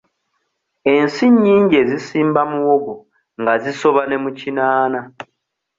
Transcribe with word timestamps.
Ensi 0.93 1.25
nnyingi 1.33 1.75
ezisimba 1.83 2.41
muwogo 2.51 2.93
nga 3.39 3.53
zisoba 3.63 4.01
ne 4.05 4.15
mu 4.21 4.29
ekinaana. 4.33 4.99